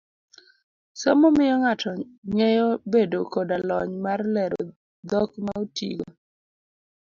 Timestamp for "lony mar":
3.67-4.19